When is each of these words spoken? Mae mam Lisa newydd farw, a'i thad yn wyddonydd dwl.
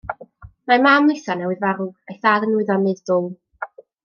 Mae 0.71 0.79
mam 0.85 1.09
Lisa 1.11 1.35
newydd 1.41 1.61
farw, 1.67 1.87
a'i 2.09 2.17
thad 2.25 2.49
yn 2.49 2.57
wyddonydd 2.61 3.05
dwl. 3.13 3.31